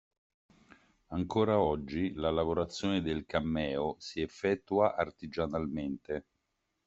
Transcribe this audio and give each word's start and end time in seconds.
Ancora 1.09 1.59
oggi 1.59 2.13
la 2.15 2.31
lavorazione 2.31 3.03
del 3.03 3.27
cammeo 3.27 3.97
si 3.99 4.19
effettua 4.19 4.95
artigianalmente. 4.95 6.25